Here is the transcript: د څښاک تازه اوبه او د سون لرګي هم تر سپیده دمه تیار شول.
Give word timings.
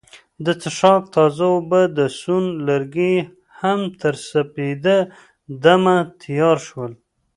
د 0.45 0.47
څښاک 0.61 1.03
تازه 1.15 1.45
اوبه 1.55 1.81
او 1.87 1.93
د 1.97 1.99
سون 2.19 2.43
لرګي 2.67 3.15
هم 3.59 3.79
تر 4.01 4.13
سپیده 4.29 4.97
دمه 5.63 5.97
تیار 6.21 6.57
شول. 6.67 6.91